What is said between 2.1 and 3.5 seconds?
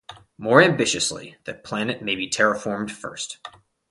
be terraformed first.